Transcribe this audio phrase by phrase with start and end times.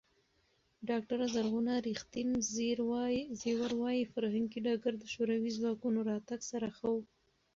[0.89, 2.29] ډاکټره زرغونه ریښتین
[3.45, 6.97] زېور وايي، فرهنګي ډګر د شوروي ځواکونو راتګ سره ښه و.